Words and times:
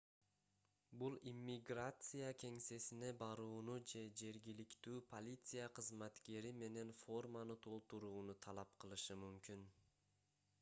бул 1.01 1.17
иммиграция 1.31 2.29
кеңсесине 2.43 3.11
барууну 3.19 3.75
же 3.91 4.01
жергиликтүү 4.23 5.03
полиция 5.11 5.69
кызматкери 5.81 6.53
менен 6.63 6.95
форманы 7.03 7.59
толтурууну 7.67 8.37
талап 8.49 8.75
кылышы 8.85 9.21
мүмкүн 9.27 9.69